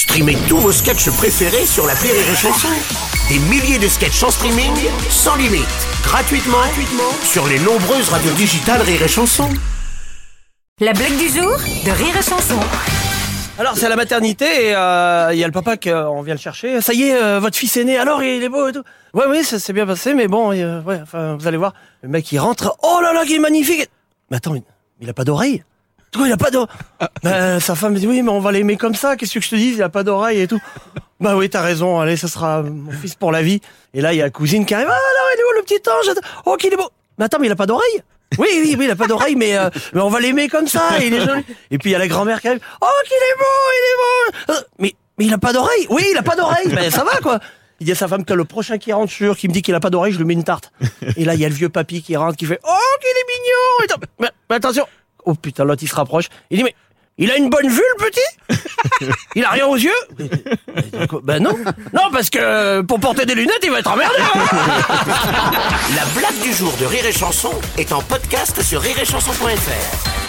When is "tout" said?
18.72-18.82, 30.48-30.60